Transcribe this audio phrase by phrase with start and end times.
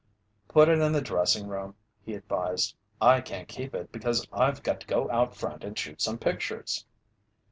[0.47, 2.75] "Put it in the dressing room," he advised.
[2.99, 6.87] "I can't keep it, because I've got to go out front and shoot some pictures."